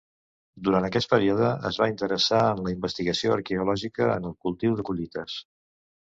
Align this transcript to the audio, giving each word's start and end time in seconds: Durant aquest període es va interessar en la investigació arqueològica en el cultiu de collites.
Durant 0.67 0.85
aquest 0.87 1.09
període 1.11 1.49
es 1.69 1.77
va 1.81 1.87
interessar 1.91 2.39
en 2.55 2.63
la 2.69 2.73
investigació 2.77 3.37
arqueològica 3.37 4.09
en 4.17 4.27
el 4.33 4.35
cultiu 4.49 4.81
de 4.81 4.89
collites. 4.91 5.39